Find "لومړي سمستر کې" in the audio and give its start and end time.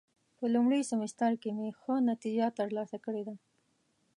0.53-1.49